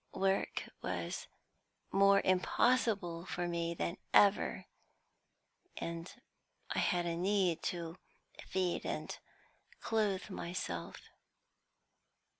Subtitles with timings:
[0.15, 1.27] Work was
[1.91, 4.65] more impossible for me than ever,
[5.77, 6.11] and
[6.71, 7.05] I had
[7.61, 7.97] to
[8.49, 9.15] feed and
[9.79, 11.11] clothe myself."